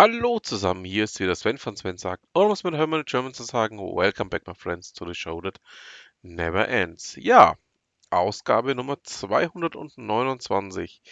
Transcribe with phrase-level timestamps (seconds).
[0.00, 3.42] Hallo zusammen, hier ist wieder Sven von Sven sagt, oder was mit Hermann German zu
[3.42, 5.60] sagen, welcome back my friends to the show that
[6.22, 7.16] never ends.
[7.16, 7.56] Ja,
[8.08, 11.02] Ausgabe Nummer 229.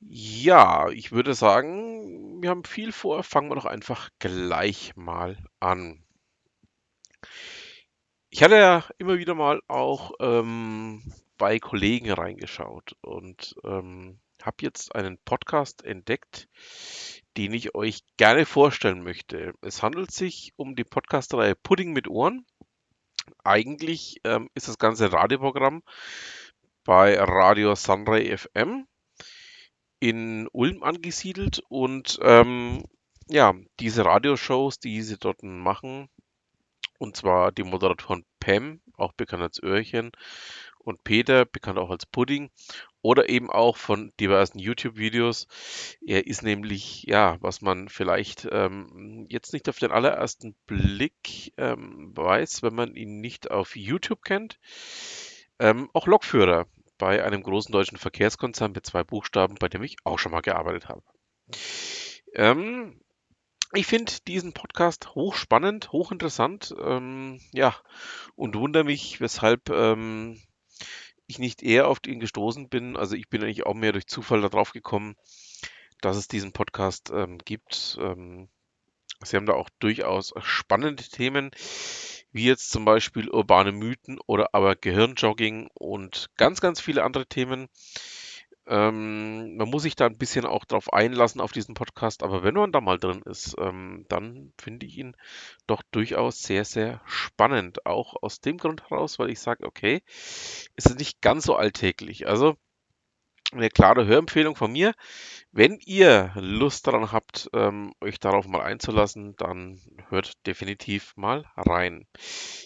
[0.00, 6.04] Ja, ich würde sagen, wir haben viel vor, fangen wir doch einfach gleich mal an.
[8.28, 14.94] Ich hatte ja immer wieder mal auch ähm, bei Kollegen reingeschaut und ähm, habe jetzt
[14.94, 16.48] einen Podcast entdeckt,
[17.36, 19.54] den ich euch gerne vorstellen möchte.
[19.60, 22.44] Es handelt sich um die Podcast-Reihe Pudding mit Ohren.
[23.44, 25.82] Eigentlich ähm, ist das ganze Radioprogramm
[26.84, 28.86] bei Radio Sunray FM
[30.00, 32.84] in Ulm angesiedelt und ähm,
[33.28, 36.08] ja, diese Radioshows, die sie dort machen,
[36.98, 40.10] und zwar die Moderatoren Pam, auch bekannt als Öhrchen,
[40.84, 42.50] und Peter, bekannt auch als Pudding,
[43.02, 45.46] oder eben auch von diversen YouTube-Videos.
[46.06, 52.12] Er ist nämlich, ja, was man vielleicht ähm, jetzt nicht auf den allerersten Blick ähm,
[52.14, 54.58] weiß, wenn man ihn nicht auf YouTube kennt,
[55.58, 56.66] ähm, auch Lokführer
[56.98, 60.88] bei einem großen deutschen Verkehrskonzern mit zwei Buchstaben, bei dem ich auch schon mal gearbeitet
[60.88, 61.02] habe.
[62.34, 63.00] Ähm,
[63.72, 67.74] ich finde diesen Podcast hochspannend, hochinteressant, ähm, ja,
[68.34, 70.40] und wundere mich, weshalb ähm,
[71.30, 72.96] ich nicht eher auf ihn gestoßen bin.
[72.96, 75.16] Also ich bin eigentlich auch mehr durch Zufall darauf gekommen,
[76.00, 77.98] dass es diesen Podcast ähm, gibt.
[78.00, 78.48] Ähm,
[79.22, 81.50] sie haben da auch durchaus spannende Themen,
[82.32, 87.68] wie jetzt zum Beispiel urbane Mythen oder aber Gehirnjogging und ganz, ganz viele andere Themen.
[88.70, 92.54] Ähm, man muss sich da ein bisschen auch drauf einlassen auf diesen Podcast, aber wenn
[92.54, 95.16] man da mal drin ist, ähm, dann finde ich ihn
[95.66, 97.84] doch durchaus sehr, sehr spannend.
[97.84, 100.02] Auch aus dem Grund heraus, weil ich sage, okay,
[100.76, 102.28] ist es nicht ganz so alltäglich.
[102.28, 102.56] Also
[103.52, 104.94] eine klare Hörempfehlung von mir.
[105.50, 112.06] Wenn ihr Lust daran habt, ähm, euch darauf mal einzulassen, dann hört definitiv mal rein.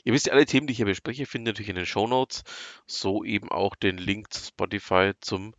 [0.05, 2.45] Ihr wisst alle Themen, die ich hier bespreche, findet ihr natürlich in den Show Notes,
[2.87, 5.55] so eben auch den Link zu Spotify zum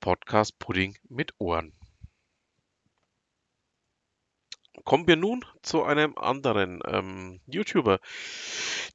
[0.00, 1.72] Podcast Pudding mit Ohren.
[4.84, 7.98] Kommen wir nun zu einem anderen ähm, YouTuber,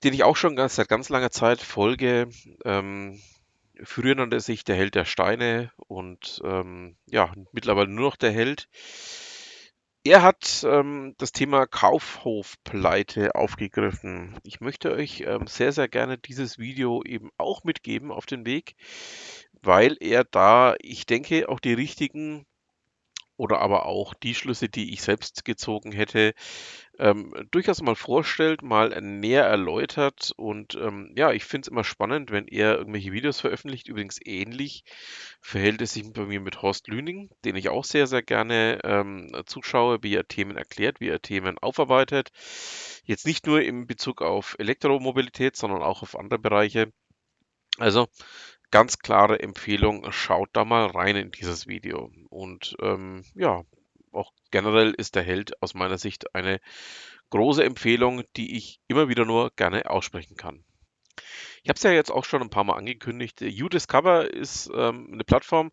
[0.03, 2.30] den ich auch schon ganz, seit ganz langer Zeit folge.
[2.66, 3.22] Ähm,
[3.84, 8.31] früher nannte er sich der Held der Steine und ähm, ja, mittlerweile nur noch der
[8.31, 8.69] Held.
[10.06, 14.38] Er hat ähm, das Thema Kaufhofpleite aufgegriffen.
[14.44, 18.75] Ich möchte euch ähm, sehr, sehr gerne dieses Video eben auch mitgeben auf den Weg,
[19.63, 22.46] weil er da, ich denke, auch die richtigen
[23.35, 26.34] oder aber auch die Schlüsse, die ich selbst gezogen hätte,
[27.00, 30.31] ähm, durchaus mal vorstellt, mal näher erläutert.
[30.38, 33.88] Und ähm, ja, ich finde es immer spannend, wenn er irgendwelche Videos veröffentlicht.
[33.88, 34.84] Übrigens ähnlich
[35.41, 39.31] verhält es sich bei mir mit Horst Lüning, den ich auch sehr, sehr gerne ähm,
[39.47, 42.30] zuschaue, wie er Themen erklärt, wie er Themen aufarbeitet.
[43.03, 46.94] Jetzt nicht nur in Bezug auf Elektromobilität, sondern auch auf andere Bereiche.
[47.80, 48.07] Also
[48.74, 52.12] ganz klare Empfehlung, schaut da mal rein in dieses Video.
[52.30, 53.62] Und ähm, ja,
[54.12, 56.60] auch generell ist der Held aus meiner Sicht eine
[57.30, 60.64] große Empfehlung, die ich immer wieder nur gerne aussprechen kann.
[61.62, 63.44] Ich habe es ja jetzt auch schon ein paar Mal angekündigt.
[63.44, 65.72] UDiscover ist ähm, eine Plattform,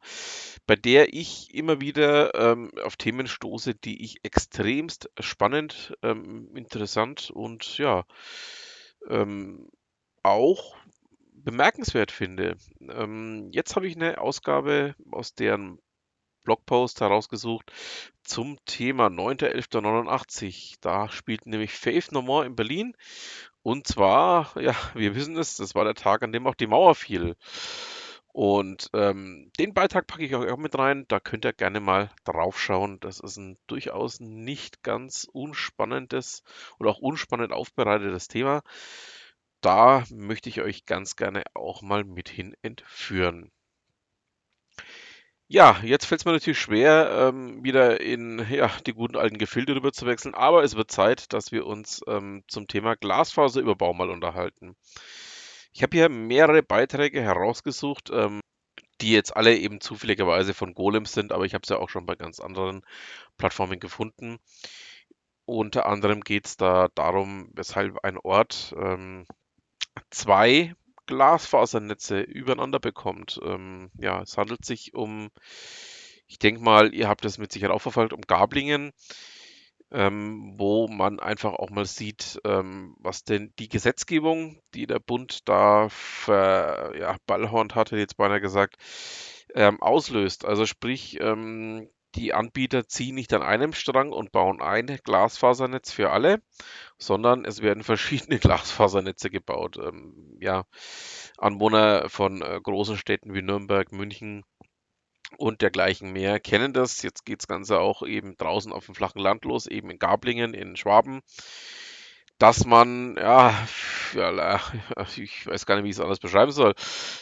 [0.67, 7.31] bei der ich immer wieder ähm, auf Themen stoße, die ich extremst spannend, ähm, interessant
[7.31, 8.05] und ja,
[9.09, 9.71] ähm,
[10.23, 10.77] auch
[11.45, 12.57] bemerkenswert finde.
[12.81, 15.79] Ähm, jetzt habe ich eine Ausgabe aus deren
[16.45, 17.71] Blogpost herausgesucht
[18.23, 20.77] zum Thema 9.11.89.
[20.81, 22.95] Da spielt nämlich Faith No More in Berlin.
[23.63, 26.95] Und zwar, ja, wir wissen es, das war der Tag, an dem auch die Mauer
[26.95, 27.37] fiel.
[28.33, 31.05] Und ähm, den Beitrag packe ich auch mit rein.
[31.09, 33.01] Da könnt ihr gerne mal draufschauen.
[33.01, 36.45] Das ist ein durchaus nicht ganz unspannendes
[36.79, 38.63] oder auch unspannend aufbereitetes Thema
[39.61, 43.51] da möchte ich euch ganz gerne auch mal mit hin entführen.
[45.53, 49.75] Ja, jetzt fällt es mir natürlich schwer, ähm, wieder in ja, die guten alten Gefilde
[49.75, 54.11] rüber zu wechseln, aber es wird Zeit, dass wir uns ähm, zum Thema Glasfaserüberbau mal
[54.11, 54.77] unterhalten.
[55.73, 58.41] Ich habe hier mehrere Beiträge herausgesucht, ähm,
[59.01, 62.07] die jetzt alle eben zufälligerweise von Golems sind, aber ich habe es ja auch schon
[62.07, 62.83] bei ganz anderen
[63.37, 64.39] Plattformen gefunden.
[65.47, 69.27] Unter anderem geht es da darum, weshalb ein Ort ähm,
[70.11, 70.75] zwei
[71.07, 73.41] Glasfasernetze übereinander bekommt.
[73.45, 75.31] Ähm, ja, es handelt sich um,
[76.27, 78.93] ich denke mal, ihr habt das mit Sicherheit auch verfolgt, um Gablingen,
[79.91, 85.49] ähm, wo man einfach auch mal sieht, ähm, was denn die Gesetzgebung, die der Bund
[85.49, 88.77] da ver, ja, Ballhorn hatte, jetzt beinahe gesagt,
[89.55, 90.45] ähm, auslöst.
[90.45, 96.11] Also sprich, ähm, die Anbieter ziehen nicht an einem Strang und bauen ein Glasfasernetz für
[96.11, 96.43] alle,
[96.99, 99.77] sondern es werden verschiedene Glasfasernetze gebaut.
[99.79, 100.65] Ähm, ja,
[101.39, 104.45] Anwohner von äh, großen Städten wie Nürnberg, München
[105.39, 107.03] und dergleichen mehr kennen das.
[107.03, 110.55] Jetzt geht das Ganze auch eben draußen auf dem flachen Land los, eben in Gablingen,
[110.55, 111.23] in Schwaben
[112.41, 113.55] dass man, ja,
[115.17, 116.75] ich weiß gar nicht, wie ich es anders beschreiben soll,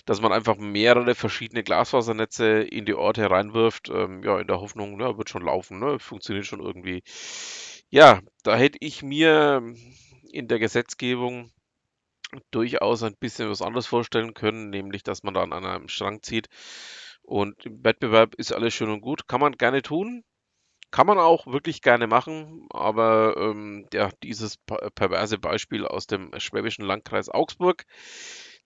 [0.06, 5.00] dass man einfach mehrere verschiedene Glasfasernetze in die Orte reinwirft, ähm, ja, in der Hoffnung,
[5.00, 7.02] ja, wird schon laufen, ne, funktioniert schon irgendwie.
[7.90, 9.62] Ja, da hätte ich mir
[10.30, 11.52] in der Gesetzgebung
[12.50, 16.48] durchaus ein bisschen was anderes vorstellen können, nämlich, dass man dann an einem Strang zieht.
[17.22, 20.24] Und im Wettbewerb ist alles schön und gut, kann man gerne tun,
[20.90, 26.84] kann man auch wirklich gerne machen, aber ähm, ja, dieses perverse Beispiel aus dem schwäbischen
[26.84, 27.84] Landkreis Augsburg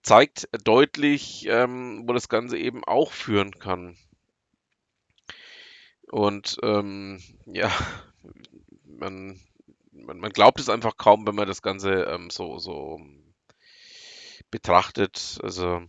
[0.03, 3.97] zeigt deutlich, ähm, wo das Ganze eben auch führen kann.
[6.11, 7.71] Und ähm, ja,
[8.85, 9.41] man,
[9.93, 13.01] man, man, glaubt es einfach kaum, wenn man das Ganze ähm, so, so
[14.51, 15.39] betrachtet.
[15.43, 15.83] Also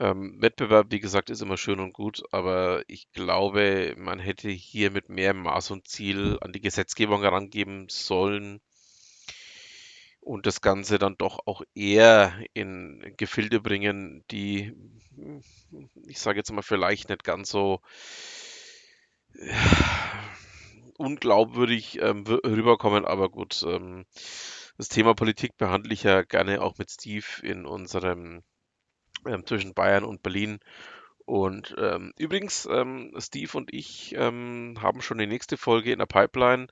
[0.00, 4.90] ähm, Wettbewerb, wie gesagt, ist immer schön und gut, aber ich glaube, man hätte hier
[4.90, 8.60] mit mehr Maß und Ziel an die Gesetzgebung herangeben sollen
[10.20, 14.72] und das Ganze dann doch auch eher in Gefilde bringen, die,
[16.06, 17.80] ich sage jetzt mal, vielleicht nicht ganz so
[19.34, 19.52] äh,
[20.96, 23.62] unglaubwürdig ähm, rüberkommen, aber gut.
[23.66, 24.06] Ähm,
[24.78, 28.42] das Thema Politik behandle ich ja gerne auch mit Steve in unserem
[29.26, 30.60] ähm, zwischen Bayern und Berlin.
[31.26, 36.06] Und ähm, übrigens, ähm, Steve und ich ähm, haben schon die nächste Folge in der
[36.06, 36.66] Pipeline.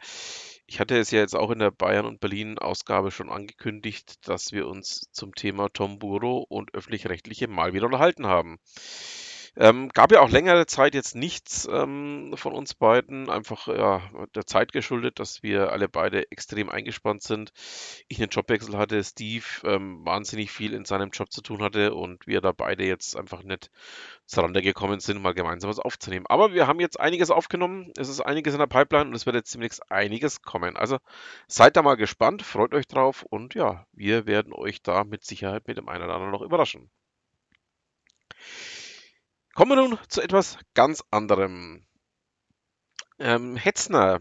[0.67, 4.53] Ich hatte es ja jetzt auch in der Bayern und Berlin Ausgabe schon angekündigt, dass
[4.53, 8.59] wir uns zum Thema Tom Buro und öffentlich-rechtliche mal wieder unterhalten haben.
[9.61, 14.03] Ähm, gab ja auch längere Zeit jetzt nichts ähm, von uns beiden, einfach ja,
[14.37, 17.53] der Zeit geschuldet, dass wir alle beide extrem eingespannt sind.
[18.07, 22.29] Ich einen Jobwechsel hatte, Steve ähm, wahnsinnig viel in seinem Job zu tun hatte und
[22.29, 23.71] wir da beide jetzt einfach nicht
[24.27, 26.27] zurande gekommen sind, mal gemeinsam was aufzunehmen.
[26.29, 29.35] Aber wir haben jetzt einiges aufgenommen, es ist einiges in der Pipeline und es wird
[29.35, 30.77] jetzt demnächst einiges kommen.
[30.77, 30.99] Also
[31.49, 35.67] seid da mal gespannt, freut euch drauf und ja, wir werden euch da mit Sicherheit
[35.67, 36.91] mit dem einen oder anderen noch überraschen.
[39.59, 41.85] Kommen wir nun zu etwas ganz anderem.
[43.19, 44.21] Ähm, Hetzner,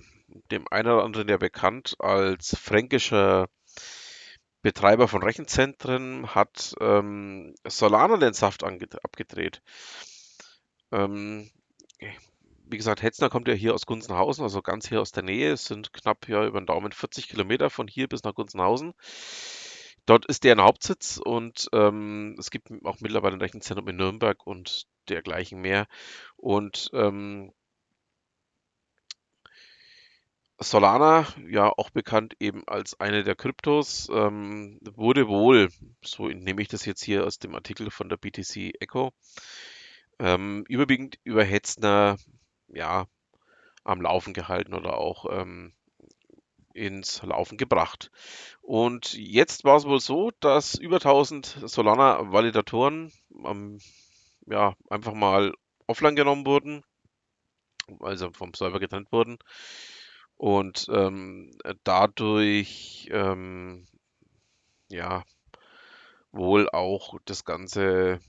[0.49, 3.47] dem einen oder anderen ja bekannt als fränkischer
[4.63, 9.61] Betreiber von Rechenzentren, hat ähm, Solana den Saft abgedreht.
[10.91, 11.51] Ähm,
[12.65, 15.51] wie gesagt, Hetzner kommt ja hier aus Gunzenhausen, also ganz hier aus der Nähe.
[15.51, 18.95] Es sind knapp ja über den Daumen 40 Kilometer von hier bis nach Gunzenhausen.
[20.07, 24.87] Dort ist deren Hauptsitz und ähm, es gibt auch mittlerweile ein Rechenzentrum in Nürnberg und
[25.09, 25.85] dergleichen mehr.
[26.37, 27.51] Und ähm,
[30.59, 35.69] Solana, ja auch bekannt eben als eine der Kryptos, ähm, wurde wohl,
[36.01, 39.11] so nehme ich das jetzt hier aus dem Artikel von der BTC Echo,
[40.19, 42.17] ähm, überwiegend über Hetzner
[42.69, 43.07] ja,
[43.83, 45.73] am Laufen gehalten oder auch ähm,
[46.77, 48.11] ins Laufen gebracht.
[48.61, 53.11] Und jetzt war es wohl so, dass über 1000 Solana-Validatoren
[53.43, 53.79] am
[54.45, 55.53] ja, einfach mal
[55.87, 56.83] offline genommen wurden,
[57.99, 59.37] also vom Server getrennt wurden
[60.37, 63.87] und ähm, dadurch ähm,
[64.89, 65.23] ja
[66.31, 68.19] wohl auch das Ganze,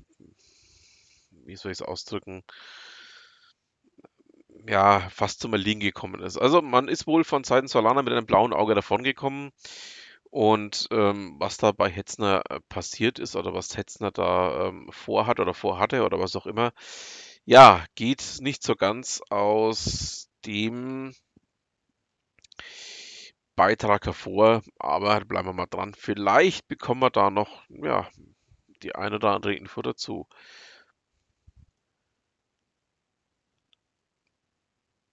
[1.31, 2.43] wie soll ich es ausdrücken,
[4.69, 6.37] ja, fast zum Erliegen gekommen ist.
[6.37, 9.53] Also man ist wohl von Seiten Solana mit einem blauen Auge davongekommen.
[10.31, 15.41] Und ähm, was da bei Hetzner äh, passiert ist oder was Hetzner da ähm, vorhat
[15.41, 16.73] oder vorhatte oder was auch immer,
[17.47, 21.15] ja, geht nicht so ganz aus dem
[23.57, 25.95] Beitrag hervor, aber bleiben wir mal dran.
[25.95, 28.07] Vielleicht bekommen wir da noch ja,
[28.83, 30.29] die eine oder andere Info dazu.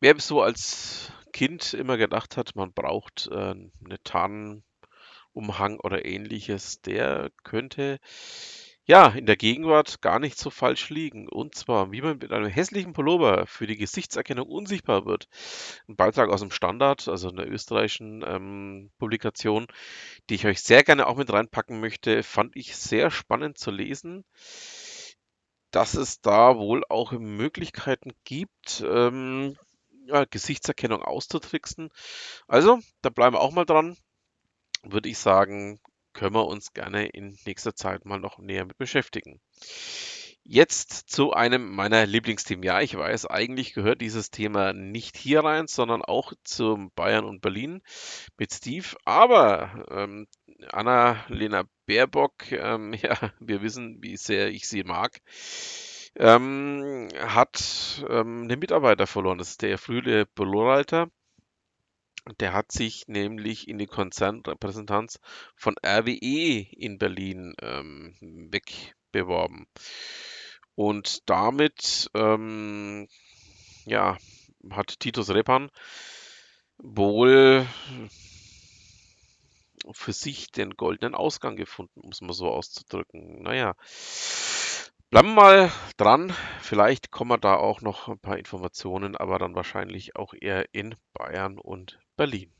[0.06, 4.64] Wer so als Kind immer gedacht hat, man braucht äh, eine Tarn
[5.34, 7.98] Umhang oder ähnliches, der könnte
[8.86, 11.28] ja in der Gegenwart gar nicht so falsch liegen.
[11.28, 15.28] Und zwar, wie man mit einem hässlichen Pullover für die Gesichtserkennung unsichtbar wird.
[15.88, 19.66] Ein Beitrag aus dem Standard, also einer österreichischen ähm, Publikation,
[20.30, 24.24] die ich euch sehr gerne auch mit reinpacken möchte, fand ich sehr spannend zu lesen
[25.72, 29.58] dass es da wohl auch Möglichkeiten gibt, ähm,
[30.08, 31.90] ja, Gesichtserkennung auszutricksen.
[32.48, 33.98] Also, da bleiben wir auch mal dran
[34.86, 35.80] würde ich sagen,
[36.14, 39.42] können wir uns gerne in nächster Zeit mal noch näher mit beschäftigen.
[40.48, 42.64] Jetzt zu einem meiner Lieblingsthemen.
[42.64, 47.42] Ja, ich weiß, eigentlich gehört dieses Thema nicht hier rein, sondern auch zum Bayern und
[47.42, 47.82] Berlin
[48.38, 48.86] mit Steve.
[49.06, 50.28] Aber ähm,
[50.70, 55.20] Anna-Lena Baerbock, ähm, ja, wir wissen, wie sehr ich sie mag,
[56.18, 59.38] ähm, hat ähm, einen Mitarbeiter verloren.
[59.38, 61.10] Das ist der frühe Bürgerleiter.
[62.40, 65.20] Der hat sich nämlich in die Konzernrepräsentanz
[65.56, 69.68] von RWE in Berlin ähm, wegbeworben.
[70.74, 73.08] Und damit ähm,
[73.86, 74.18] ja,
[74.72, 75.70] hat Titus Repan
[76.78, 77.68] wohl
[79.92, 83.44] für sich den goldenen Ausgang gefunden, um es mal so auszudrücken.
[83.44, 83.76] Naja,
[85.10, 86.34] bleiben wir mal dran.
[86.62, 91.58] Vielleicht kommen da auch noch ein paar Informationen, aber dann wahrscheinlich auch eher in Bayern
[91.58, 92.52] und Berlin.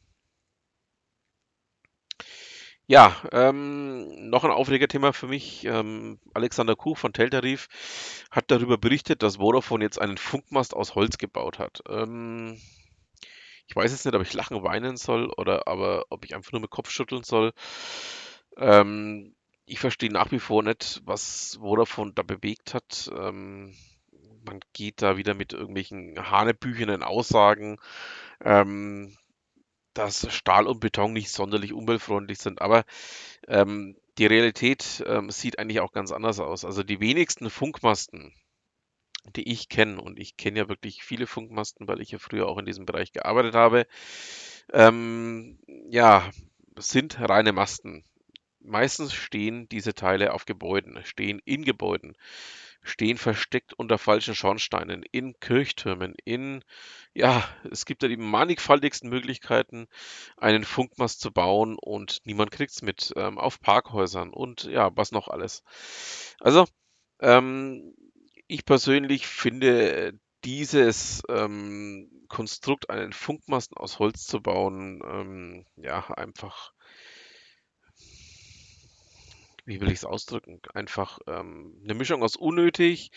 [2.88, 5.66] Ja, ähm, noch ein Aufregerthema für mich.
[5.66, 7.68] Ähm, Alexander Kuch von Teltarif
[8.30, 11.82] hat darüber berichtet, dass Vodafone jetzt einen Funkmast aus Holz gebaut hat.
[11.90, 12.60] Ähm,
[13.68, 16.62] ich weiß jetzt nicht, ob ich lachen, weinen soll oder aber ob ich einfach nur
[16.62, 17.54] mit Kopf schütteln soll.
[18.58, 19.35] Ähm,
[19.66, 23.10] ich verstehe nach wie vor nicht, was Vodafone da bewegt hat.
[23.18, 23.76] Ähm,
[24.46, 27.78] man geht da wieder mit irgendwelchen hanebüchenen Aussagen.
[28.44, 29.18] Ähm,
[29.96, 32.84] dass Stahl und Beton nicht sonderlich umweltfreundlich sind, aber
[33.48, 36.66] ähm, die Realität ähm, sieht eigentlich auch ganz anders aus.
[36.66, 38.34] Also die wenigsten Funkmasten,
[39.36, 42.58] die ich kenne, und ich kenne ja wirklich viele Funkmasten, weil ich ja früher auch
[42.58, 43.88] in diesem Bereich gearbeitet habe,
[44.74, 46.30] ähm, ja,
[46.78, 48.04] sind reine Masten.
[48.66, 52.16] Meistens stehen diese Teile auf Gebäuden, stehen in Gebäuden
[52.86, 56.64] stehen versteckt unter falschen Schornsteinen, in Kirchtürmen, in,
[57.14, 59.88] ja, es gibt ja die mannigfaltigsten Möglichkeiten,
[60.38, 65.12] einen Funkmast zu bauen und niemand kriegt es mit, ähm, auf Parkhäusern und ja, was
[65.12, 65.64] noch alles.
[66.40, 66.66] Also,
[67.20, 67.96] ähm,
[68.48, 76.75] ich persönlich finde dieses ähm, Konstrukt, einen Funkmasten aus Holz zu bauen, ähm, ja, einfach
[79.66, 80.62] wie will ich es ausdrücken?
[80.74, 83.12] Einfach ähm, eine Mischung aus unnötig,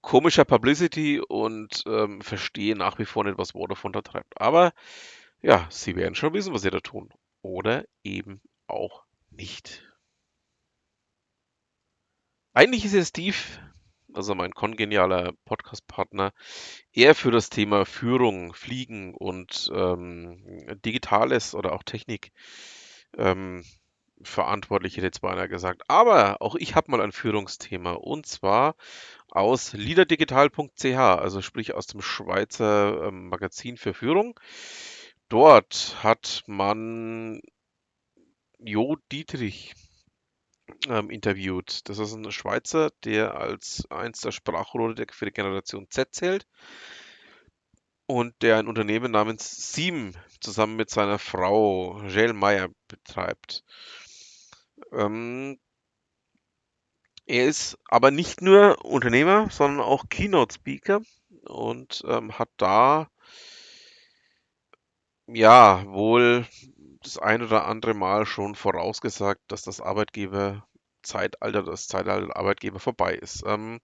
[0.00, 4.40] komischer Publicity und ähm, verstehe nach wie vor nicht, was Vodafone da treibt.
[4.40, 4.72] Aber
[5.40, 7.10] ja, sie werden schon wissen, was sie da tun.
[7.42, 9.82] Oder eben auch nicht.
[12.52, 13.36] Eigentlich ist ja Steve,
[14.12, 16.32] also mein kongenialer Podcast-Partner,
[16.92, 22.32] eher für das Thema Führung, Fliegen und ähm, Digitales oder auch Technik
[23.16, 23.64] ähm,
[24.22, 25.82] verantwortlich, hätte jetzt beinahe gesagt.
[25.88, 28.76] Aber auch ich habe mal ein Führungsthema und zwar
[29.28, 34.38] aus leaderdigital.ch, also sprich aus dem Schweizer ähm, Magazin für Führung.
[35.28, 37.40] Dort hat man
[38.58, 39.74] Jo Dietrich
[40.88, 41.88] ähm, interviewt.
[41.88, 46.46] Das ist ein Schweizer, der als eins der Sprachrohre für die Generation Z zählt
[48.06, 53.64] und der ein Unternehmen namens Siem zusammen mit seiner Frau Jael Meyer betreibt.
[54.92, 55.58] Ähm,
[57.26, 61.02] er ist aber nicht nur Unternehmer, sondern auch Keynote-Speaker
[61.44, 63.08] und ähm, hat da
[65.26, 66.46] ja wohl
[67.02, 73.14] das ein oder andere Mal schon vorausgesagt, dass das Arbeitgeber-Zeitalter, das Zeitalter der Arbeitgeber vorbei
[73.14, 73.42] ist.
[73.46, 73.80] Ähm,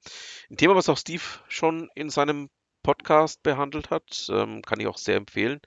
[0.50, 2.49] ein Thema, was auch Steve schon in seinem
[2.82, 5.61] Podcast behandelt hat, ähm, kann ich auch sehr empfehlen,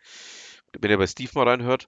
[0.80, 1.88] wenn ihr bei Steve mal reinhört.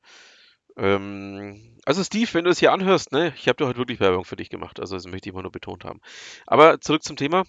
[0.77, 4.25] Ähm, also Steve, wenn du es hier anhörst, ne, ich habe dir heute wirklich Werbung
[4.25, 6.01] für dich gemacht, also das möchte ich mal nur betont haben.
[6.45, 7.43] Aber zurück zum Thema.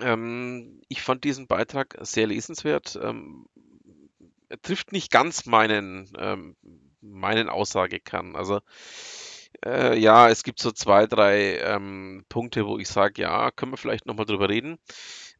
[0.00, 2.98] Ähm, ich fand diesen Beitrag sehr lesenswert.
[3.02, 3.46] Ähm,
[4.48, 6.56] er trifft nicht ganz meinen, ähm,
[7.00, 8.36] meinen Aussagekern.
[8.36, 8.60] Also
[9.64, 13.76] äh, ja, es gibt so zwei, drei ähm, Punkte, wo ich sage, ja, können wir
[13.76, 14.78] vielleicht nochmal drüber reden.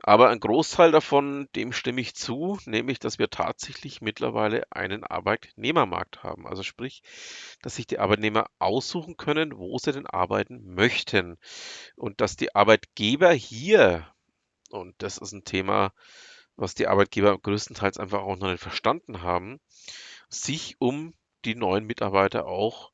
[0.04, 6.25] Aber ein Großteil davon, dem stimme ich zu, nämlich, dass wir tatsächlich mittlerweile einen Arbeitnehmermarkt
[6.25, 6.47] haben.
[6.49, 7.02] Also sprich,
[7.62, 11.38] dass sich die Arbeitnehmer aussuchen können, wo sie denn arbeiten möchten.
[11.94, 14.12] Und dass die Arbeitgeber hier,
[14.71, 15.92] und das ist ein Thema,
[16.56, 19.61] was die Arbeitgeber größtenteils einfach auch noch nicht verstanden haben,
[20.28, 22.90] sich um die neuen Mitarbeiter auch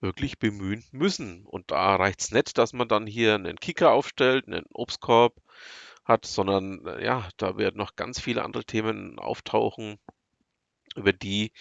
[0.00, 1.46] wirklich bemühen müssen.
[1.46, 5.34] Und da reicht es nicht, dass man dann hier einen Kicker aufstellt, einen Obstkorb
[6.10, 9.98] hat, sondern äh, ja, da werden noch ganz viele andere Themen auftauchen,
[10.96, 11.52] über die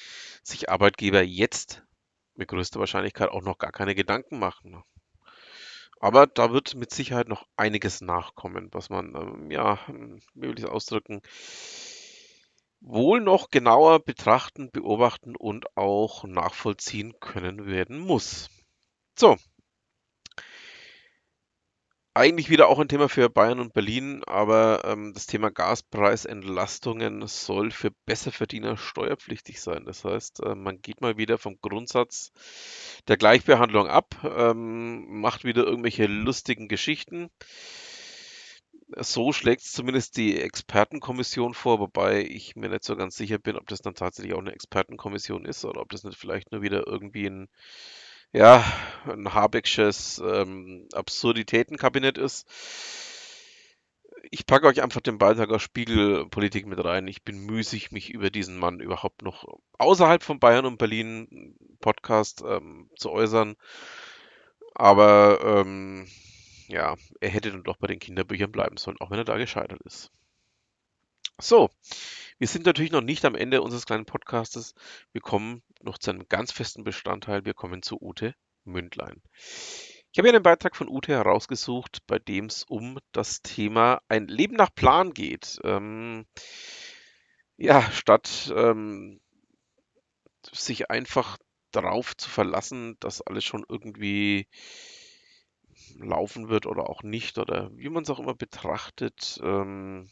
[0.44, 1.84] sich Arbeitgeber jetzt
[2.36, 4.84] mit größter Wahrscheinlichkeit auch noch gar keine Gedanken machen.
[6.02, 10.58] Aber da wird mit Sicherheit noch einiges nachkommen, was man, ähm, ja, hm, wie will
[10.58, 11.22] ich es ausdrücken,
[12.82, 18.50] wohl noch genauer betrachten, beobachten und auch nachvollziehen können werden muss.
[19.18, 19.38] So,
[22.20, 27.72] eigentlich wieder auch ein Thema für Bayern und Berlin, aber ähm, das Thema Gaspreisentlastungen soll
[27.72, 29.86] für Besserverdiener steuerpflichtig sein.
[29.86, 32.34] Das heißt, äh, man geht mal wieder vom Grundsatz
[33.08, 37.30] der Gleichbehandlung ab, ähm, macht wieder irgendwelche lustigen Geschichten.
[38.98, 43.56] So schlägt es zumindest die Expertenkommission vor, wobei ich mir nicht so ganz sicher bin,
[43.56, 46.86] ob das dann tatsächlich auch eine Expertenkommission ist oder ob das nicht vielleicht nur wieder
[46.86, 47.48] irgendwie ein
[48.32, 48.64] ja,
[49.06, 52.48] ein Habecksches ähm, Absurditätenkabinett ist.
[54.32, 57.08] Ich packe euch einfach den Beitrag aus Spiegelpolitik mit rein.
[57.08, 59.46] Ich bin müßig, mich über diesen Mann überhaupt noch
[59.80, 63.56] außerhalb von Bayern und Berlin Podcast ähm, zu äußern.
[64.76, 66.08] Aber ähm,
[66.68, 69.82] ja, er hätte dann doch bei den Kinderbüchern bleiben sollen, auch wenn er da gescheitert
[69.84, 70.12] ist.
[71.42, 71.70] So,
[72.40, 74.74] wir sind natürlich noch nicht am Ende unseres kleinen Podcastes.
[75.12, 77.44] Wir kommen noch zu einem ganz festen Bestandteil.
[77.46, 79.22] Wir kommen zu Ute Mündlein.
[80.12, 84.28] Ich habe hier einen Beitrag von Ute herausgesucht, bei dem es um das Thema ein
[84.28, 85.60] Leben nach Plan geht.
[85.64, 86.26] Ähm,
[87.58, 89.20] ja, statt ähm,
[90.52, 91.38] sich einfach
[91.72, 94.48] darauf zu verlassen, dass alles schon irgendwie
[95.98, 100.10] laufen wird oder auch nicht oder wie man es auch immer betrachtet, ähm,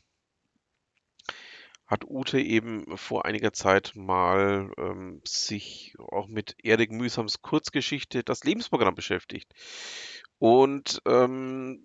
[1.87, 8.43] hat Ute eben vor einiger Zeit mal ähm, sich auch mit Erik Mühsams Kurzgeschichte Das
[8.43, 9.53] Lebensprogramm beschäftigt
[10.37, 11.81] und ähm,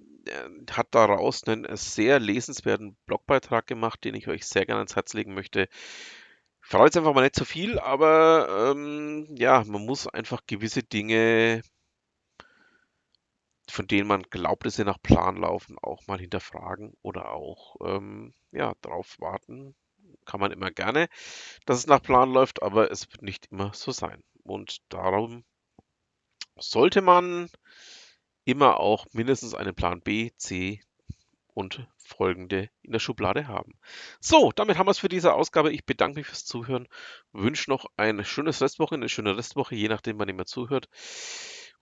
[0.71, 5.35] hat daraus einen sehr lesenswerten Blogbeitrag gemacht, den ich euch sehr gerne ans Herz legen
[5.35, 5.68] möchte.
[6.62, 10.82] Ich verrate jetzt einfach mal nicht zu viel, aber ähm, ja, man muss einfach gewisse
[10.82, 11.62] Dinge,
[13.68, 18.35] von denen man glaubt, dass sie nach Plan laufen, auch mal hinterfragen oder auch ähm,
[18.52, 19.75] ja, darauf warten,
[20.25, 21.09] kann man immer gerne,
[21.67, 24.23] dass es nach Plan läuft, aber es wird nicht immer so sein.
[24.43, 25.45] Und darum
[26.57, 27.49] sollte man
[28.45, 30.81] immer auch mindestens einen Plan B, C
[31.55, 33.79] und folgende in der Schublade haben.
[34.20, 35.73] So, damit haben wir es für diese Ausgabe.
[35.73, 36.88] Ich bedanke mich fürs Zuhören,
[37.33, 40.88] wünsche noch ein schönes Restwoche, eine schöne Restwoche, je nachdem, wann ihr mir zuhört.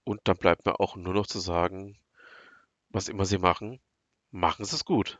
[0.04, 1.98] Und dann bleibt mir auch nur noch zu sagen,
[2.88, 3.80] was immer Sie machen,
[4.30, 5.18] machen Sie es gut.